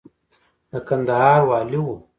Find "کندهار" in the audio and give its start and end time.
0.87-1.41